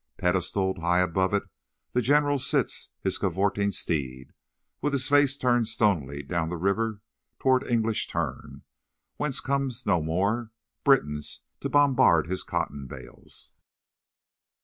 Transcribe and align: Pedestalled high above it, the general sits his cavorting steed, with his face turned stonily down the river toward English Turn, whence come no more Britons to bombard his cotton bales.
Pedestalled 0.17 0.79
high 0.79 0.97
above 1.01 1.31
it, 1.31 1.43
the 1.93 2.01
general 2.01 2.39
sits 2.39 2.89
his 3.03 3.19
cavorting 3.19 3.71
steed, 3.71 4.31
with 4.81 4.93
his 4.93 5.07
face 5.07 5.37
turned 5.37 5.67
stonily 5.67 6.23
down 6.23 6.49
the 6.49 6.57
river 6.57 7.01
toward 7.37 7.61
English 7.67 8.07
Turn, 8.07 8.63
whence 9.17 9.39
come 9.39 9.69
no 9.85 10.01
more 10.01 10.49
Britons 10.83 11.43
to 11.59 11.69
bombard 11.69 12.25
his 12.25 12.41
cotton 12.41 12.87
bales. 12.87 13.53